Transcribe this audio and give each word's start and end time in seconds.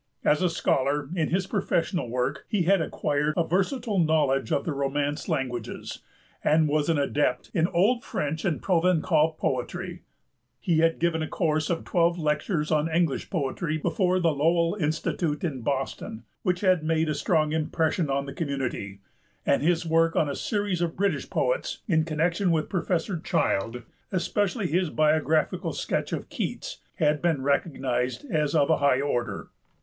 As 0.25 0.41
a 0.41 0.49
scholar, 0.49 1.09
in 1.13 1.27
his 1.29 1.45
professional 1.45 2.09
work, 2.09 2.45
he 2.49 2.63
had 2.63 2.81
acquired 2.81 3.35
a 3.37 3.43
versatile 3.43 3.99
knowledge 3.99 4.51
of 4.51 4.65
the 4.65 4.71
Romance 4.73 5.29
languages, 5.29 5.99
and 6.43 6.67
was 6.67 6.89
an 6.89 6.97
adept 6.97 7.51
in 7.53 7.67
old 7.67 8.03
French 8.03 8.43
and 8.43 8.63
Provençal 8.63 9.37
poetry; 9.37 10.01
he 10.59 10.79
had 10.79 10.97
given 10.97 11.21
a 11.21 11.27
course 11.27 11.69
of 11.69 11.83
twelve 11.85 12.17
lectures 12.17 12.71
on 12.71 12.89
English 12.89 13.29
poetry 13.29 13.77
before 13.77 14.19
the 14.19 14.31
Lowell 14.33 14.73
Institute 14.73 15.43
in 15.43 15.61
Boston, 15.61 16.23
which 16.41 16.61
had 16.61 16.83
made 16.83 17.07
a 17.07 17.13
strong 17.13 17.51
impression 17.51 18.09
on 18.09 18.25
the 18.25 18.33
community, 18.33 19.01
and 19.45 19.61
his 19.61 19.85
work 19.85 20.15
on 20.15 20.25
the 20.25 20.35
series 20.35 20.81
of 20.81 20.97
British 20.97 21.29
Poets 21.29 21.83
in 21.87 22.05
connection 22.05 22.49
with 22.49 22.69
Professor 22.69 23.19
Child, 23.19 23.83
especially 24.11 24.65
his 24.65 24.89
biographical 24.89 25.73
sketch 25.73 26.11
of 26.11 26.27
Keats, 26.29 26.79
had 26.95 27.21
been 27.21 27.43
recognized 27.43 28.25
as 28.31 28.55
of 28.55 28.71
a 28.71 28.77
high 28.77 28.99
order. 29.01 29.51